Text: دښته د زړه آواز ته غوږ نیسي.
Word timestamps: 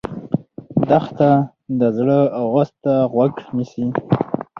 دښته 0.89 1.31
د 1.79 1.81
زړه 1.97 2.19
آواز 2.43 2.69
ته 2.83 2.93
غوږ 3.13 3.33
نیسي. 3.55 3.85